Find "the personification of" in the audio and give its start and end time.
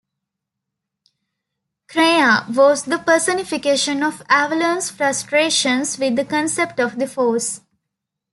2.85-4.25